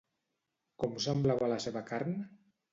Com 0.85 0.97
semblava 1.05 1.53
la 1.55 1.61
seva 1.69 1.87
carn? 1.93 2.21